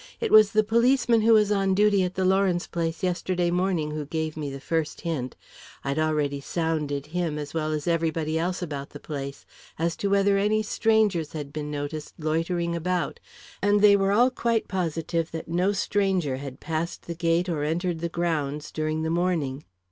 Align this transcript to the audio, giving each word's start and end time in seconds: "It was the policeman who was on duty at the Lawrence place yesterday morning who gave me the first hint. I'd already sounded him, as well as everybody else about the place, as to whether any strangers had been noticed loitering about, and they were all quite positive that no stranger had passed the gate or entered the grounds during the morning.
"It 0.19 0.31
was 0.31 0.53
the 0.53 0.63
policeman 0.63 1.21
who 1.21 1.33
was 1.33 1.51
on 1.51 1.75
duty 1.75 2.01
at 2.01 2.15
the 2.15 2.25
Lawrence 2.25 2.65
place 2.65 3.03
yesterday 3.03 3.51
morning 3.51 3.91
who 3.91 4.03
gave 4.07 4.35
me 4.35 4.49
the 4.49 4.59
first 4.59 5.01
hint. 5.01 5.35
I'd 5.83 5.99
already 5.99 6.41
sounded 6.41 7.05
him, 7.13 7.37
as 7.37 7.53
well 7.53 7.71
as 7.71 7.85
everybody 7.87 8.39
else 8.39 8.63
about 8.63 8.89
the 8.89 8.99
place, 8.99 9.45
as 9.77 9.95
to 9.97 10.07
whether 10.09 10.39
any 10.39 10.63
strangers 10.63 11.33
had 11.33 11.53
been 11.53 11.69
noticed 11.69 12.15
loitering 12.17 12.75
about, 12.75 13.19
and 13.61 13.79
they 13.79 13.95
were 13.95 14.11
all 14.11 14.31
quite 14.31 14.67
positive 14.67 15.29
that 15.33 15.47
no 15.47 15.71
stranger 15.71 16.37
had 16.37 16.59
passed 16.59 17.03
the 17.05 17.13
gate 17.13 17.47
or 17.47 17.61
entered 17.63 17.99
the 17.99 18.09
grounds 18.09 18.71
during 18.71 19.03
the 19.03 19.11
morning. 19.11 19.65